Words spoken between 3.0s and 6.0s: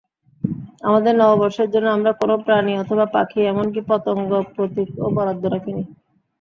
পাখি, এমনকি পতঙ্গ প্রতীকও বরাদ্দ রাখিনি।